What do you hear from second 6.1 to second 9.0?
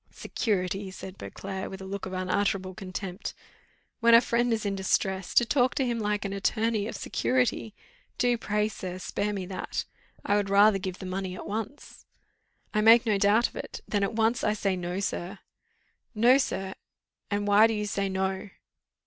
an attorney, of security! Do, pray, sir,